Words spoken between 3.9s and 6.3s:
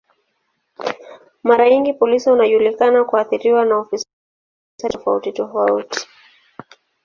kwa kiasi tofauti tofauti.